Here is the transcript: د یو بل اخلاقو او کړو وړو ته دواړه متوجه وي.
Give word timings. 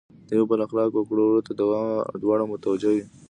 د 0.27 0.29
یو 0.37 0.45
بل 0.49 0.59
اخلاقو 0.65 0.97
او 0.99 1.07
کړو 1.09 1.23
وړو 1.27 1.45
ته 1.47 1.51
دواړه 2.21 2.43
متوجه 2.51 2.89
وي. 2.93 3.03